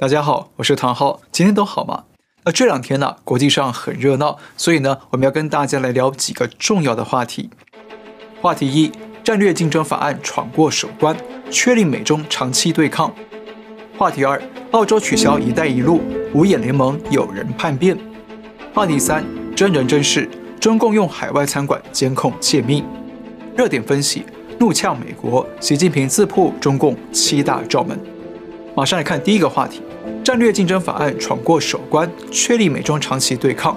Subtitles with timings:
[0.00, 2.04] 大家好，我是唐浩，今天都好吗？
[2.44, 7.50] 那这两天呢，国际上很热闹，所以呢，我们要跟大家来聊几个重要的话题。
[8.40, 8.92] 话题一：
[9.24, 11.16] 战略竞争法案闯过首关，
[11.50, 13.12] 确立美中长期对抗。
[13.98, 14.40] 话题二：
[14.70, 16.00] 澳洲取消“一带一路”，
[16.32, 17.98] 五眼联盟有人叛变。
[18.72, 19.24] 话题三：
[19.56, 20.30] 真人真事，
[20.60, 22.84] 中共用海外餐馆监控泄密。
[23.56, 24.24] 热点分析：
[24.60, 27.98] 怒呛美国，习近平自曝中共七大罩门。
[28.76, 29.82] 马上来看第一个话题。
[30.28, 33.74] 战略竞争法案闯过首关，确立美中长期对抗。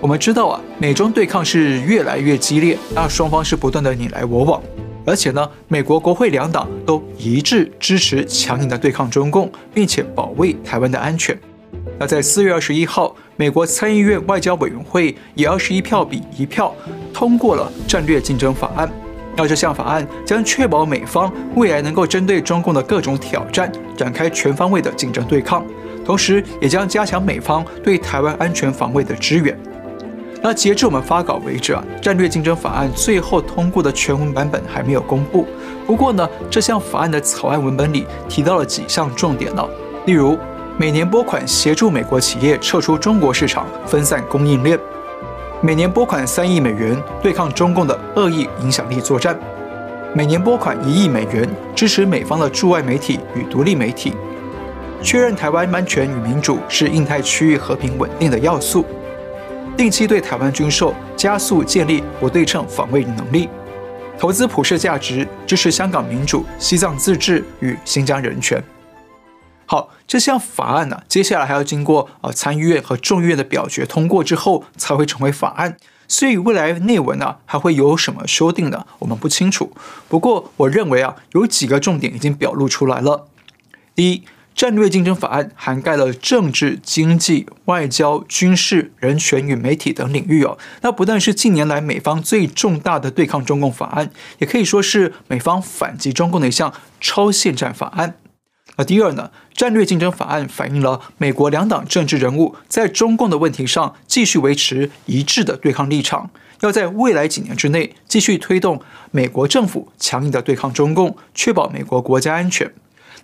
[0.00, 4.62] 我们知道啊，美中对抗是越来越激烈，那双方是不断的你来我往，
[5.04, 11.38] 而且呢，美国国会两党都一致支持强硬的对抗中共，并且保卫台湾的安全。
[11.98, 16.74] 那在四月二十一号，美国参议院外交委员会以二十一票比一票
[17.12, 18.90] 通过了战略竞争法案。
[19.38, 25.64] 那这项法案将确保美方未来能够针对中共的各种挑战展开全方位的竞争对抗，
[26.04, 29.56] 同时也将加强美方对台湾安全防卫的支援。
[30.42, 35.46] 那截至我们发稿为止啊，战略竞争法案最后通过的全文版本还没有公布。
[35.86, 39.64] 不过呢，这项法案的草案文本里提到了几项重点呢，
[40.06, 40.36] 例如
[40.76, 44.76] 每年拨款协助美国企业撤出中国市场，分散供应链。
[45.60, 49.36] 每年拨款三亿美元对抗中共的恶意影响力作战，
[50.14, 54.12] 每年拨款一亿美元支持美方的驻外媒体与独立媒体，
[55.02, 58.84] 确认台湾安全与民主是印太区域和平稳定的要素，
[59.76, 63.48] 定期对台湾军售，加速建立不对称防卫能力，
[64.16, 68.62] 投资普世价值，支持香港民主、西藏自治与新疆人权。
[69.70, 75.76] 好，这项法案呢、接下来还要经过啊参议院和众议院的表决通过之后，才会成为法案。
[76.08, 78.86] 所以未来内文呢、还会有什么修订呢？
[79.00, 79.70] 我们不清楚。
[80.08, 83.26] 不过我认为啊，有几个重点已经表露出来了。
[83.94, 84.22] 第一，
[84.54, 90.56] 战略竞争法案涵盖了政治、经济、外交、军事、人权与媒体等领域哦。
[90.80, 98.14] 那不但是近年来美方最重大的对抗中共法案，也可以说是美方反击中共的一项超限战法案。
[98.78, 106.30] 那第二呢，战略竞争法案反映了美国两党政治人物在中共的问题上继续维持一致的对抗立场，
[106.60, 108.80] 要在未来几年之内继续推动
[109.10, 112.72] 美国政府强硬的对抗中共，确保美国国家安全。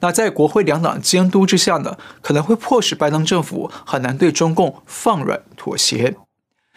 [0.00, 6.16] 那在国会两党监督之下呢，可能会迫使拜登政府很难对中共放软妥协。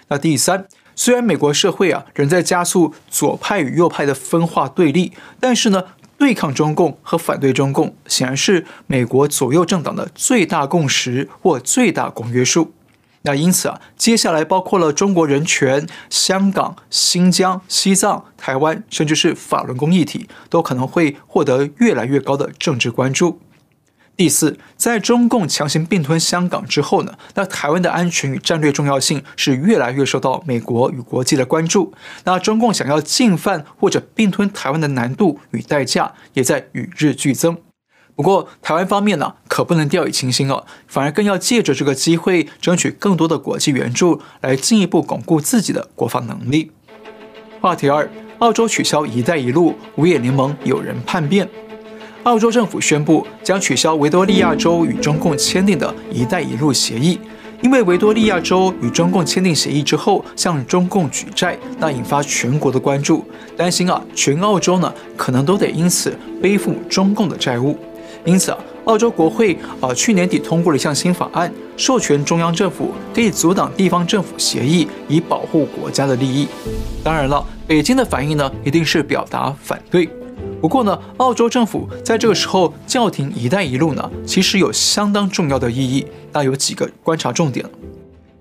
[0.09, 5.85] 那第三，虽然美国社会啊仍在加速左派与右派的分化对立，但是呢。
[6.17, 12.73] 对抗中共和反对中共，显然是美国左右政党的最大共识或最大公约数。
[13.23, 23.39] 那因此啊，接下来包括了中国人权、香港、新疆、西藏、台湾，甚至是法轮功议题，都可能会获得越来越高的政治关注。
[24.17, 31.93] 第四，在中共强行并吞香港之后呢，那台湾的安全与战略重要性是越来越受到美国与国际的关注。
[32.23, 37.55] 那中共想要进犯或者并吞台湾的难度与代价也在与日俱增。
[38.15, 46.71] 不过，台湾方面呢，可不能掉以轻心哦，反而更要借着这个机会，争取更多的国际援助，来进一步巩固自己的国防能力。
[47.61, 51.47] 话题二：澳洲取消“一带一路”，五眼联盟有人叛变。
[52.27, 57.17] 澳洲政府宣布将取消维多利亚州与中共签订的一带一路协议，
[57.61, 63.23] 因为维多利亚州与中共签订协议之后向中共举债，那引发全国的关注，
[63.55, 67.77] 担心啊，全澳洲呢可能都得因此背负中共的债务。
[68.25, 76.45] 因此啊，澳洲国会啊去年底通过了一项新法案，授权中央政府可以阻挡地方政府协议，以保护国家的利益。
[77.05, 80.09] 当然了，北京的反应呢一定是表达反对。
[80.59, 86.05] 不过呢，澳洲政府在这个时候叫停“一带一路”呢，其实有相当重要的意义。
[86.33, 87.65] 那有几个观察重点。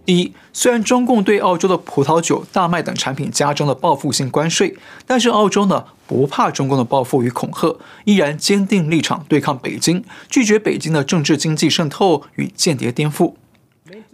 [0.05, 13.35] 第一，虽然中共对澳洲的葡萄酒、大麦等产品加征了报复性关税，但是澳洲呢不怕中共的报复与恐吓，依然坚定立场对抗北京，拒绝北京的政治经济渗透与间谍颠覆。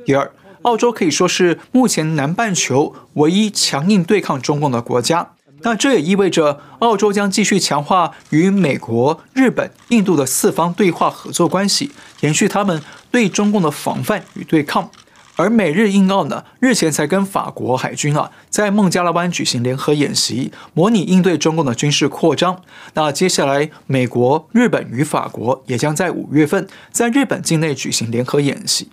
[0.04, 0.32] 第二，
[0.62, 5.32] 澳洲可以说是目前南半球唯一强硬对抗中共的国家。
[5.64, 14.90] 那这也意味着，澳洲将继续强化与美国、日本、印度的四方对话合作关系，延续他们对中共的防范与对抗。
[15.36, 22.60] 而美日印澳呢，日前才跟法国海军啊，在孟加拉湾举行联合演习，模拟应对中共的军事扩张。
[22.94, 28.88] 那接下来，美国、日本与法国也将在五月份在日本境内举行联合演习。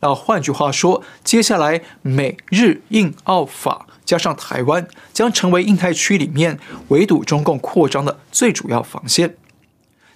[0.00, 3.86] 那换句话说，接下来美日印澳法。
[4.04, 6.58] 加上台湾将成为印太区里面
[6.88, 9.36] 围堵中共扩张的最主要防线。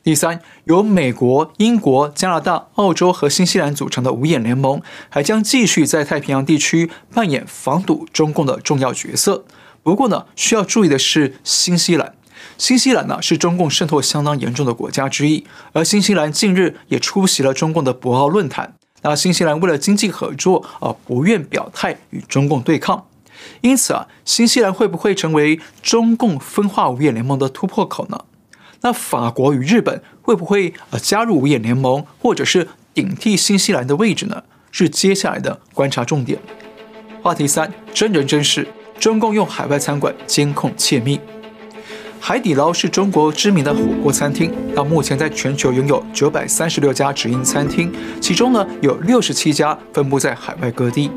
[0.03, 4.81] 第三，由美国、英国、加拿大、澳洲和新西兰组成的五眼联盟，
[5.11, 9.45] 还将继续在太平洋地区扮演防堵中共的重要角色。
[9.83, 12.15] 不过呢，需要注意的是，新西兰，
[12.57, 18.75] 新西兰呢是中共渗透相当严重的国家之一，而新西兰近日也出席了中共的博鳌论坛。
[19.03, 23.05] 那新西兰为了经济合作而，不愿表态与中共对抗，
[23.61, 28.25] 因此啊，新西兰会不会成为中共分化五眼联盟的突破口呢？
[28.83, 34.43] 那法国与日本会不会呃加入五眼联盟，或者是顶替新西兰的位置呢？
[34.71, 36.39] 是接下来的观察重点。
[37.23, 38.69] 话题三：真人真事，
[39.01, 41.19] 中共用海外餐馆监控窃密。
[42.21, 51.11] 海底捞是中国知名的火锅餐厅，到目前在全球拥有九百三十六家直营餐厅，其中呢有六十七家分布在海外各地。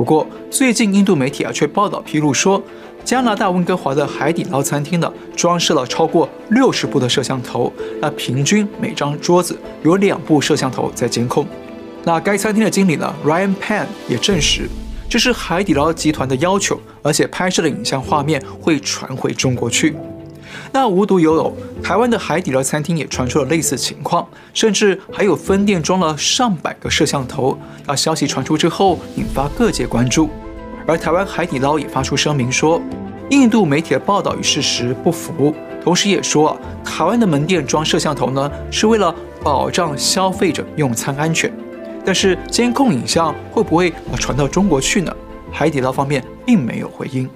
[0.00, 2.62] 不过最近印度媒体啊却报道披露说，
[3.04, 7.70] 加拿大温哥华的海底捞餐厅呢，装设了超过六十部的摄像头，
[8.00, 11.46] 那平均每张桌子有两部摄像头在监控。
[12.02, 14.62] 那该餐厅的经理呢，Ryan Pan 也证实，
[15.06, 19.94] 这是海底捞集团的要求，而且拍摄的影像画面会传回中国去。
[20.72, 21.52] 那无独有偶，
[21.82, 27.58] 台湾的海底捞餐厅也传出了类似情况，甚至还有分店装了上百个摄像头。
[27.86, 30.30] 那消息传出之后，引发各界关注。
[30.86, 32.80] 而台湾海底捞也发出声明说，
[33.30, 41.52] 印度媒体的报道与事实不符，同时也说啊，台湾的门店装摄像头呢，是为了保障消费者用餐安全。
[42.04, 45.14] 但是监控影像会不会传到中国去呢？
[45.52, 47.28] 海底捞方面并没有回应。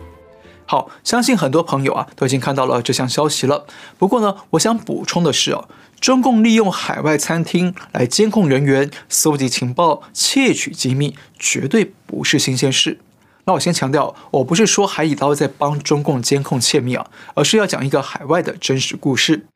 [0.66, 3.66] 好，相信很多朋友啊都已经看到了这项消息了。
[3.98, 5.68] 不过呢，我想补充的是哦，
[6.00, 13.00] 中共利用海外餐厅来监控人员、搜集情报、窃取机密，绝对不是新鲜事。
[13.46, 19.46] 那我先强调，我不是说海底捞在帮中共监控窃密啊，而是要讲一个海外的真实故事。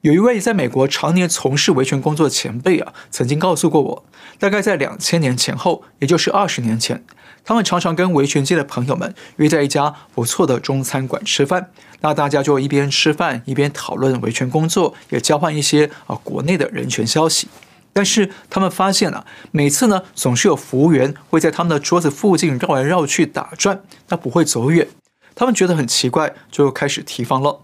[0.00, 4.04] 有一位在美国常年从事维权工作的前辈啊，曾经告诉过我，
[4.38, 7.04] 大概在两千年前后，也就是二十年前，
[7.48, 11.70] 他们常常跟维权界的朋友们约在一家不错的中餐馆吃饭，
[12.02, 17.48] 那大家就一边吃饭一边讨论维权工作，也交换一些啊国内的人权消息。
[17.94, 24.86] 但是他们发现啊，每次呢，总是有服务员会在他们的桌子附近绕来绕去打转，那不会走远。
[25.34, 27.60] 他们觉得很奇怪，就开始提防了。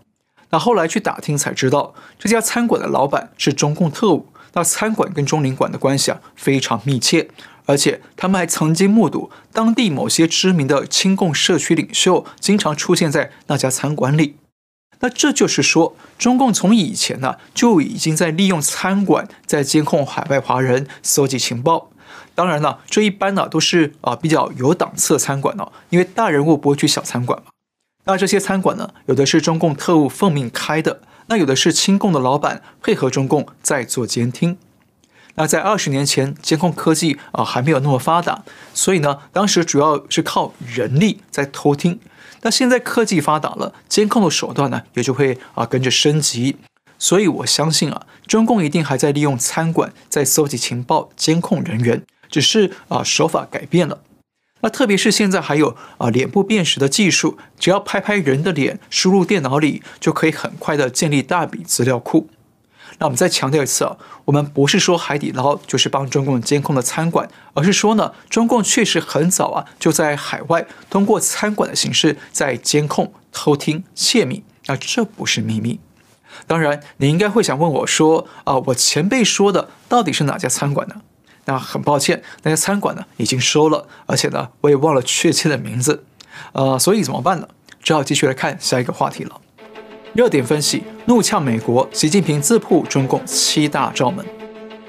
[0.49, 4.29] 那后来去打听才知道，这家餐馆的老板是中共特务。
[4.57, 7.29] 那餐馆跟中领馆的关系啊非常密切，
[7.67, 14.37] 而且他们还曾经目睹当地某些知名的亲共社区领袖经常出现在那家餐馆里。
[15.01, 21.91] 那这就是说，中共从以前呢就已经在利用餐馆在监控海外华人，搜集情报。
[22.35, 27.51] 当然了，这一般呢都是啊比较有档次的餐馆哦，因为大人物不会去小餐馆嘛。
[28.07, 34.59] 那这些餐馆呢，有的是中共特务奉命开的，那有的是亲共的老板配合中共在做监听。
[35.37, 41.99] 那在二十年前，监控科技啊还没有那么发达，所以呢，当时主要是靠人力在偷听。
[42.43, 46.57] 那现在科技发达了，监控的手段呢也就会啊跟着升级，
[46.99, 54.01] 所以我相信啊，中共一定还在利用餐馆在搜集情报、监控人员，只是啊手法改变了。
[54.61, 62.29] 那特别是现在还有啊脸部辨识的技术，只要拍拍人的脸，输入电脑里，就可以很快的建立大笔资料库。
[62.99, 74.45] 那我们再强调一次啊，我们不是说海底捞就是帮中共监控的餐馆，而是说呢，中共确实很早啊就在海外通过餐馆的形式在监控、偷听、窃密。
[74.67, 75.81] 那这不是秘密。
[76.47, 80.97] 当然，你应该会想问我说啊，我前辈说的到底是哪家餐馆呢？
[81.47, 86.05] 那很抱歉，那家餐馆呢已经收了，而且呢我也忘了确切的名字。
[86.53, 87.49] 呃，所以怎么办呢？
[87.83, 89.41] 只好继续来看下一个话题了。
[90.15, 94.25] 热点分析：怒呛美国，习近平自曝中共七大罩门。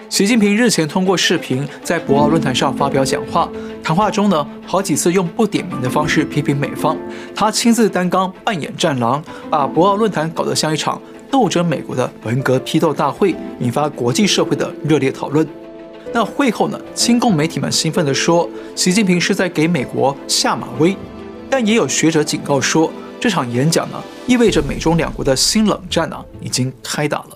[0.08, 3.50] 习近平日前通过视频在博鳌论坛上发表讲话，
[3.84, 6.96] 谈话中呢，好几次用不点名的方式批评美方，
[7.34, 11.01] 他亲自担纲扮演战狼，把博鳌论坛搞得像一场
[11.32, 15.48] 斗争美国的文革批斗大会，引发国际社会的热烈讨论。
[16.13, 20.96] 那会后呢，亲共媒体们兴奋地说，习近平是在给美国下马威，
[21.50, 22.91] 但也有学者警告说，
[23.25, 27.29] 这场演讲呢，意味着美中两国的新冷战呢，已经开打了。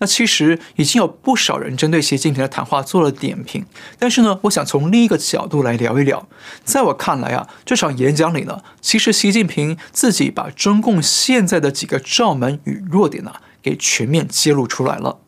[0.00, 3.64] 那其实已经有不少人针对习近平的谈话做了点评，
[3.98, 6.28] 但是呢，我想从另一个角度来聊一聊。
[6.62, 13.32] 在我看来啊，这场演讲里呢，其实习近平自己把中共现在的几个罩门与弱点呢，
[13.62, 15.20] 给全面揭露出来了。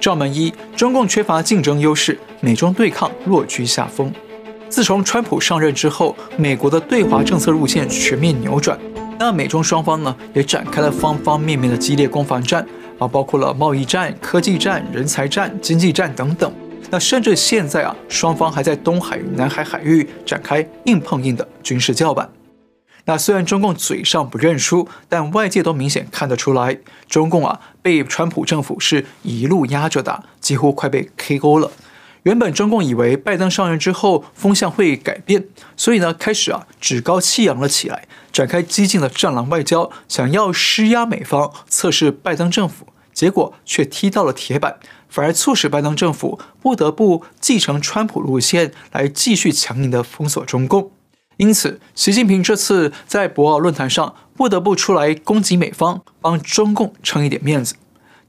[0.00, 4.12] 罩门一：中共缺乏竞争优势，美中对抗落居下风。
[4.68, 8.78] 自从川普上任之后，美国的对华政策路线全面扭转，
[9.18, 12.64] 那美中双方呢也展开了方方面面的激烈攻防战，
[12.98, 16.52] 啊，包括了贸易战、科技战、人才战、经济战等等。
[16.90, 22.28] 那甚至现在啊，双方还在东海与南海海域展开硬碰硬的军事叫板。
[23.06, 31.70] 那虽然中共嘴上不认输，但外界都明显看得出来，中共啊被川普政府是一路压着打，几乎快被 KO 了。
[32.24, 35.44] 原本中共以为拜登上任之后风向会改变，
[35.76, 42.88] 所以呢开始啊趾高气扬了起来，展开激进的战狼外交，想要施压美方，测试拜登政府。
[43.12, 50.92] 结果却踢到了铁板，反而促使拜登政府不得不继承川普路线，来继续强硬的封锁中共。
[51.36, 57.74] 因此，习近平这次在博鳌论坛上不得不出来攻击美方，帮中共撑一点面子。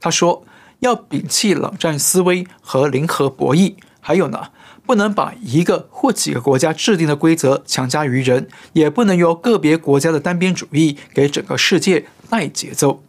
[0.00, 0.44] 他说
[0.80, 4.48] ：“要摒弃冷战思维和零和博弈，还有呢，
[4.84, 13.02] 不能把一个或几个国家制定的规则强加于人，也不能由个别国家的单边主义给整个世界带节奏。”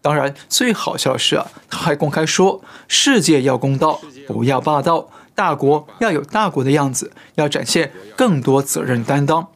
[0.00, 9.48] 当然，最好笑的是啊，他还公开说，世界要公道，不要霸道，大国要有大国的样子，要展现更多责任担当。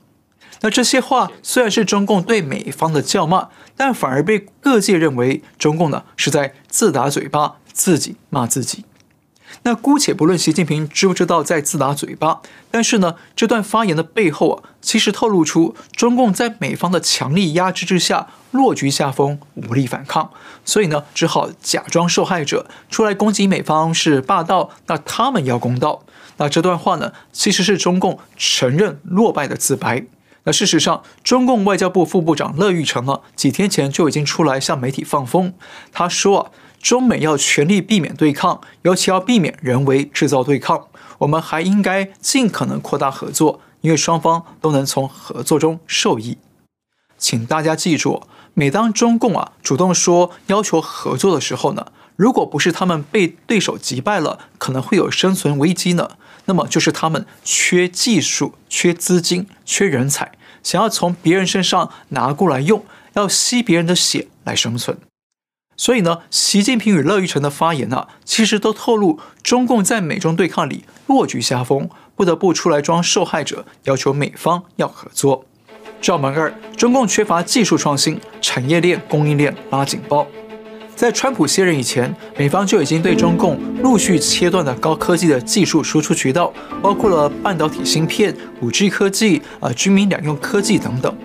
[0.63, 8.85] 那这些话虽然是中共对美方的叫骂，但反而被各界认为中共呢是在自打嘴巴，自己骂自己。
[9.63, 12.41] 那姑且不论习近平知不知道在自打嘴巴，
[12.71, 20.31] 但是呢，这段发言的背后啊，其实透露出中共在美方的强力压制之下落局下风，无力反抗，
[20.65, 26.05] 所以呢，只好假装受害者出来攻击美方是霸道，那他们要公道。
[26.37, 30.05] 那这段话呢，其实是中共承认落败的自白。
[30.45, 35.55] 那事实上，中共外交部副部长乐玉成呢，几天前就已经出来向媒体放风，
[35.93, 36.51] 他说啊。
[36.83, 40.87] 中美要全力避免对抗，尤其要避免人为制造对抗。
[41.19, 46.39] 我们还应该尽可能扩大合作，因为双方都能从合作中受益。
[47.19, 48.23] 请大家记住，
[48.55, 51.89] 每当中共啊主动说要求合作的时候呢，
[52.21, 62.85] 如果不是他们被对手击败了，可能会有生存危机呢，那么就是他们缺技术、缺资金、缺人才，想要从别人身上拿过来用，
[63.15, 64.99] 要吸别人的血来生存。
[65.79, 75.47] 所以呢，习近平与乐玉成的发言呢，其实都透露中共在美中对抗里落居下风，不得不出来装受害者，要求美方要合作。
[76.03, 80.27] 罩门二，中共缺乏技术创新，产业链供应链拉警报。
[81.01, 86.53] 在川普卸任以前，美方就已经对中共陆续切断了高科技的技术输出渠道，
[86.83, 91.17] 包括了半导体芯片、五 G 科技啊、军民两用科技等等。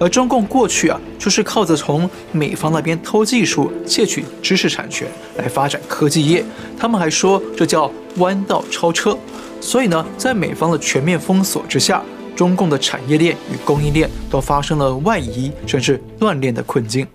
[0.00, 5.06] 而中共过去啊，就是靠着从美方那边偷技术、窃取知识产权
[5.36, 6.44] 来发展科技业。
[6.76, 9.16] 他们还说这叫弯道超车。
[9.60, 12.02] 所以呢，在美方的全面封锁之下，
[12.34, 17.06] 中共的产业链与供应链都发生了外移甚至断裂的困境。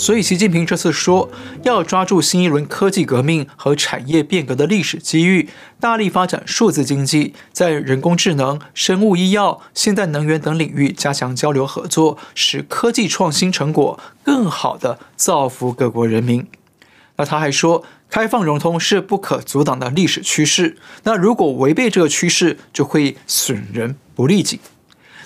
[0.00, 1.30] 所以，习近平这次说
[1.62, 16.46] 要抓住新一轮科技革命和产业变革的历史机遇，大力发展数字经济，在人工智能、生物医药、现代能源等领域加强交流合作，使科技创新成果更好地造福各国人民。
[17.16, 20.78] 那他还说，开放融通是不可阻挡的历史趋势。
[21.02, 24.60] 那如果违背这个趋势，就会损人不利己。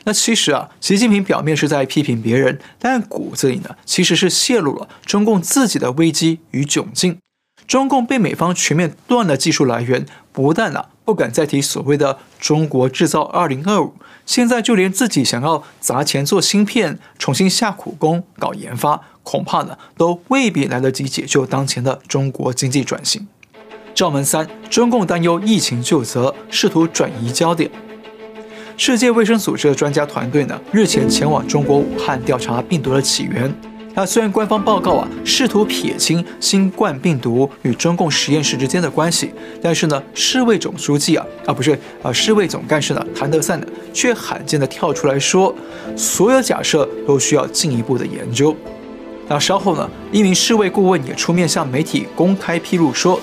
[0.05, 7.19] 那其实啊，习近平表面是在批评别人，但骨子里呢，其实是泄露了中共自己的危机与窘境。
[7.67, 13.95] 中共被美方全面断了技术来源，不但啊不敢再提所谓的“中国制造二零二五”，
[14.27, 23.27] 现在就连自己想要砸钱做芯片、重新下苦功搞研发，恐怕呢都未必来得及解救当前的中国经济转型。
[23.95, 27.71] 罩门三，中共担忧疫情究责，试图转移焦点。
[28.77, 33.53] 世界卫生组织的专家团队呢，日前前往中国武汉调查病毒的起源。
[33.95, 45.55] 那虽然官方报告啊，试图撇清新冠病毒与中共实验室之间的关系，但是呢，世卫总书记啊，啊不是啊，世卫总干事呢，谭德赛呢，却罕见的跳出来说，
[45.97, 48.55] 所有假设都需要进一步的研究。
[49.29, 53.21] 那稍后呢，一名世卫顾问也出面向媒体公开披露说，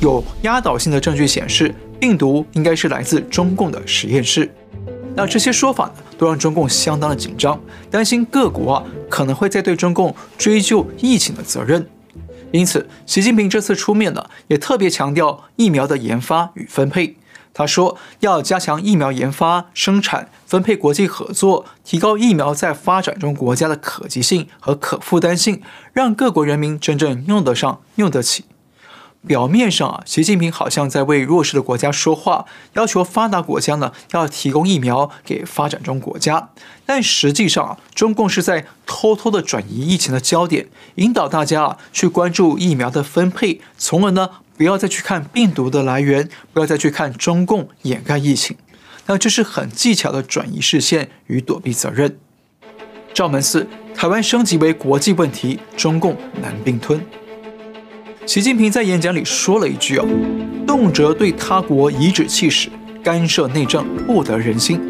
[0.00, 4.50] 有压倒性的证据显示，病毒应该是来自中共的实验室。
[5.16, 11.88] 那这些说法呢，都让中共相当的紧张，担心各国啊可能会再对中共追究疫情的责任。
[12.50, 17.16] 因此，习近平这次出面呢，也特别强调疫苗的研发与分配。
[17.52, 28.44] 他说要加强疫苗研发、生产、分配国际合作，提高疫苗在发展中国家的可及性和可负担性，让各国人民真正用得上、用得起。
[29.26, 36.50] 表面上啊，习近平好像在为弱势的国家说话，要求发达国家呢要提供疫苗给发展中国家，
[36.84, 48.56] 但实际上啊，中共是在偷偷的转移疫情的焦点，引导大家啊去关注疫苗的分配，从而呢不要再去看病毒的来源，不要再去看中共掩盖疫情，
[49.06, 52.18] 那这是很技巧的转移视线与躲避责任。
[53.14, 57.00] 赵门四，台湾升级为国际问题，中共难并吞。
[58.26, 60.06] 习近平在演讲里说了一句：“哦，
[60.66, 62.70] 动辄对他国颐指气使，
[63.02, 64.80] 干涉内政，不得人心。”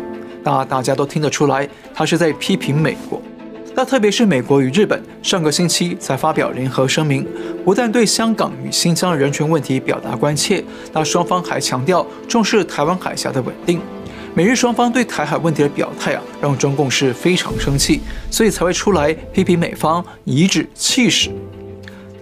[0.44, 3.20] 那大家都听得出来，他是在批评美国。
[3.74, 7.26] 那特别是美国与日本上个星期才发表联合声明，
[7.64, 10.62] 不但对香港与新疆人权问题表达关切，
[10.92, 13.80] 那双方还强调重视台湾海峡的稳定。
[14.32, 18.00] 美日双方对台海问题的表态啊，让中共是非常生气，
[18.30, 21.30] 所以才会出来批评美方颐指气使。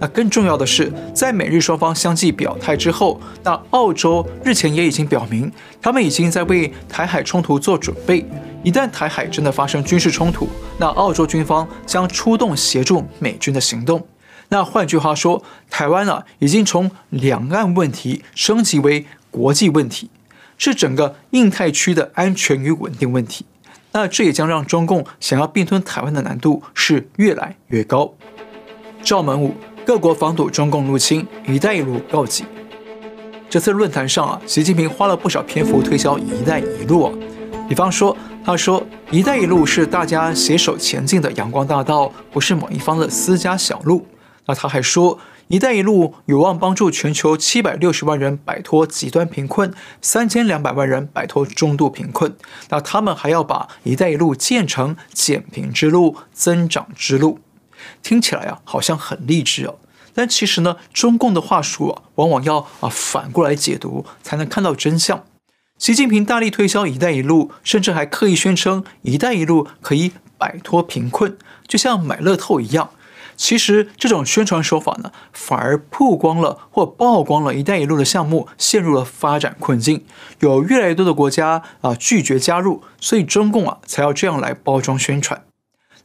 [0.03, 5.49] 那更重要的是，在美日双方相继表态之后，那澳洲日前也已经表明，
[5.81, 8.25] 他们已经在为台海冲突做准备。
[8.63, 14.05] 一旦台海真的发生军事冲突，那澳洲军方将出动协助美军的行动。
[14.49, 20.09] 那换句话说，台湾啊，已经从两岸问题升级为国际问题，
[20.57, 23.45] 是整个印太区的安全与稳定问题。
[23.93, 28.13] 那这也将让中共想要并吞台湾的难度是越来越高。
[29.01, 29.55] 赵门武。
[29.85, 32.45] 各国防堵中共入侵，“一带一路”告急。
[33.49, 37.11] 这次论坛上啊，习近平花了不少篇幅推销“一带一路”啊。
[37.67, 44.07] 比方说，他说“一带一路”是大家携手前进的阳光大道，不是某一方的私家小路。
[44.45, 52.33] 那他还说，“一带一路”有望帮助全球七百六十万人摆脱极端贫困，三千两百万人摆脱中度贫困。
[52.69, 57.39] 那他们还要把“一带一路”建成减贫之路、增长之路。
[58.01, 59.75] 听起来啊，好像很励志哦，
[60.13, 65.23] 但其实呢，中共的话术啊，往往要啊反过来解读，才能看到真相。
[65.79, 71.37] 习近平大力推销“一带一路”，甚至还刻意宣称“一带一路”可以摆脱贫困，
[71.67, 72.91] 就像买乐透一样。
[73.35, 80.05] 其实这种宣传手法呢，反而曝光了或曝光了“一带一路”的项目陷入了发展困境，
[80.39, 85.43] 有越来越多的国家啊拒绝加入，所以中共啊才要这样来包装宣传。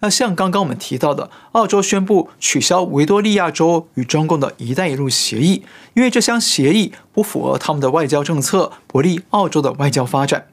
[0.01, 10.47] 那像刚刚我们提到的，澳洲宣布取消维多利亚州与中共的一带一路协议，因为这项协议不符合他们的外交政策，不利澳洲的外交发展。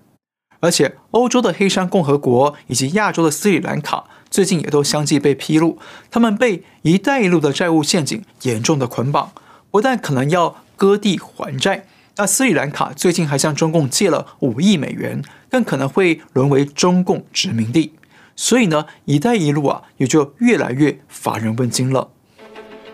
[0.61, 5.77] 而且，欧洲的黑山共和国以及亚洲的斯里兰卡最近也都相继被披露，
[6.09, 9.31] 他们被一带一路的债务陷阱严重的捆绑，
[9.69, 17.93] 不但可能要割地还债，那斯里兰卡最近还向中共借了五亿美元，更可能会沦为中共殖民地。
[18.35, 22.09] 所以呢，“一带一路”啊，也就越来越乏人问津了。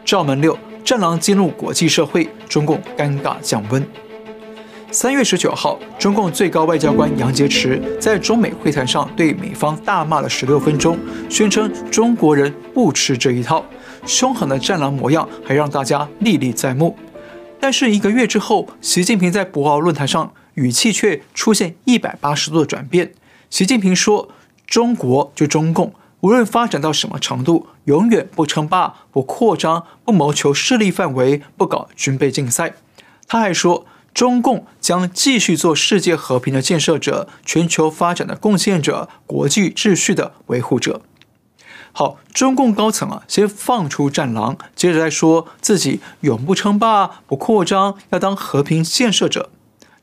[0.06, 3.84] 赵门六，战狼激怒国际社会，中共尴尬降温。
[4.92, 13.66] 三月十九号，中共最高外交官杨洁篪在中美会谈上对美方大骂了十六分钟，宣称中国人不吃这一套，
[14.06, 16.96] 凶狠的战狼模样还让大家历历在目。
[17.60, 23.14] 但是一个月之后，习近平在博鳌论坛上语气却出现一百八十度的转变。
[23.50, 24.30] 习近平说。
[24.72, 32.76] 中国就中共，无论发展到什么程度，永远不称霸、不扩张、不谋求势力范围、不搞军备竞赛。
[33.28, 41.02] 他还说，中共将继续做世界和平的建设者、全球发展的贡献者、国际秩序的维护者。
[41.92, 49.50] 好，中共高层啊，先放出战狼，接着再说自己永不称霸、不扩张，要当和平建设者。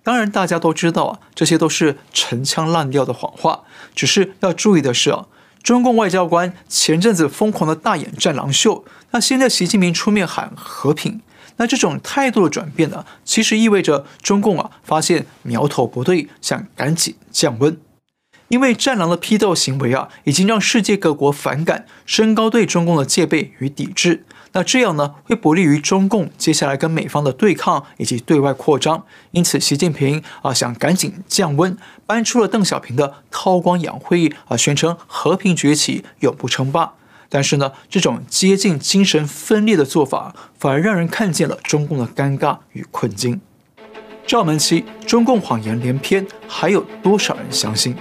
[0.09, 3.65] 当然，大家都知道啊，这些都是陈腔滥调的谎话。
[3.95, 5.27] 只是要注意的是啊，
[5.63, 11.21] 中共外交官前阵子疯狂的大演战狼秀，那现在习近平出面喊和平，
[11.59, 17.79] 那这种态度的转变呢，其实意味着中共啊发现苗头不对，想赶紧降温。
[18.49, 24.25] 因为战狼的批斗行为啊，已经让世界各国反感，升高对中共的戒备与抵制。
[24.53, 29.05] 那这样呢，会不利于中共接下来跟美方的对抗以及对外扩张。
[29.33, 36.95] 因此，习近平啊想赶紧降温，搬出了邓小平的韬光养晦啊，宣称和平崛起，永不称霸。
[37.29, 43.41] 但是呢，这种接近精神分裂的做法，反而让人看见了中共的尴尬与困境。
[44.27, 47.95] 赵门七，中共谎言连篇，还有多少人相信？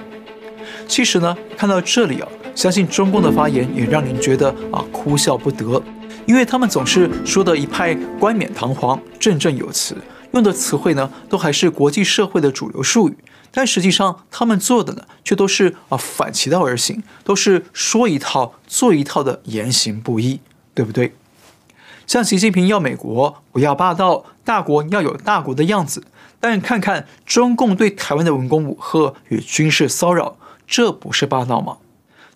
[0.88, 5.84] 其实呢，看到这里啊，相信中共的发言也让您觉得啊哭笑不得。
[6.28, 9.96] 因为他们总是说的一派冠冕堂皇、振振有词，
[10.34, 13.18] 用的词汇呢都还是国际社会的主流术语，
[13.50, 20.42] 但实际上他们做的呢却都是啊反其道而行，都是说一套做一套的言行不一，
[20.76, 21.14] 对不对？
[22.06, 26.04] 像习近平要美国不要霸道，大国要有大国的样子，
[26.42, 30.38] 但看看中共对台湾的文攻武吓与军事骚扰，
[30.68, 31.78] 这不是霸道吗？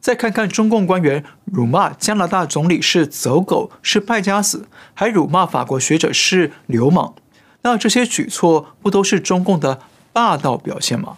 [0.01, 7.13] 再看看中共官员辱骂加拿大总理是走狗，是败家子，还辱骂法国学者是流氓，
[7.61, 11.17] 那这些举措不都是中共的霸道表现吗？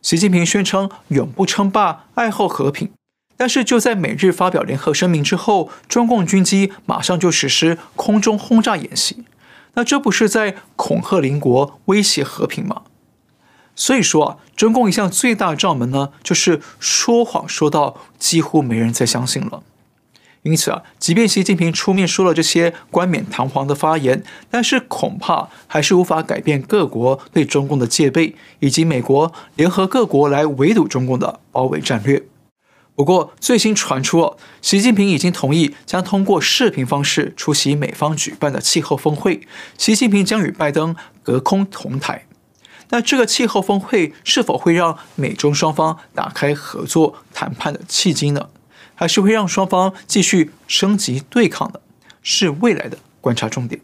[0.00, 2.90] 习近平宣称永不称霸，爱好和平。
[3.36, 9.24] 但是就在美日发表联合声明之后，中共军机马上就实施空中轰炸演习，
[9.74, 12.82] 那这不是在恐吓邻国、威胁和平吗？
[13.76, 19.62] 所以说啊，中共一向最大的罩门呢，就是说谎说到几乎没人再相信了。
[20.42, 32.22] 因此啊，即便习近平出面说了这些冠冕堂皇的发言，但是恐怕还是无法改变各国对中共的戒备，以及美国联合各国来围堵中共的包围战略。
[32.94, 39.40] 不过，最新传出，习近平已经同意将通过视频方式出席美方举办的气候峰会。
[39.78, 42.26] 习近平将与拜登隔空同台。
[42.94, 48.48] 那这个气候峰会是否会让美中双方打开合作谈判的契机呢？
[48.94, 51.80] 还是会让双方继续升级对抗呢？
[52.22, 53.80] 是未来的观察重点。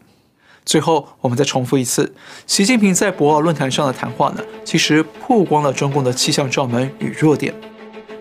[0.64, 2.14] 最后，我们再重复一次，
[2.46, 7.52] 习近平在博鳌论坛上的谈话呢，其实曝光了中共的气象罩门与弱点。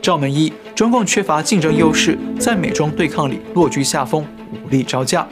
[0.01, 5.27] 罩门一：中共缺乏竞争优势，在美中对抗里落居下风，无力招架。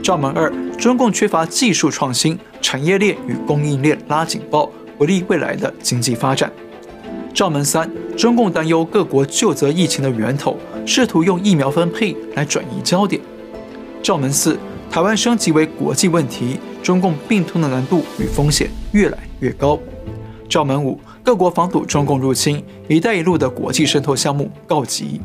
[0.00, 6.50] 罩门二：中共缺乏技术创新，产业链与供应链拉警报，不利未来的经济发展。
[7.34, 13.20] 罩门三：中共担忧各国就责疫情的源头，试图用疫苗分配来转移焦点。
[14.02, 14.58] 罩门四：
[14.90, 19.78] 台湾升级为国际问题，中共并吞的难度与风险越来越高。
[20.48, 21.00] 罩门五。
[21.24, 25.20] 各国防堵中共入侵，“一带一路”的国际渗透项目告急。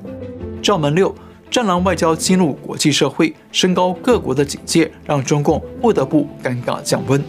[0.61, 1.11] 罩门六，
[1.49, 7.19] 战狼外交激怒国际社会，升高各国的警戒，让中共不得不尴尬降温。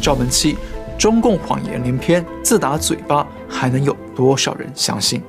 [0.00, 0.56] 罩门七，
[1.00, 5.22] 中共谎言连篇，自打嘴巴，还能有多少人相信？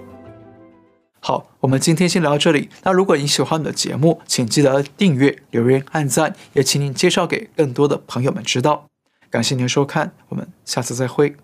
[1.21, 2.69] 好，我们今天先聊到这里。
[2.83, 8.87] 那如果你喜欢我们的节目，请记得订阅、留言、按赞，也请您介绍给更多的朋友们知道。
[9.29, 11.37] 感谢您的收看，我们下次再会。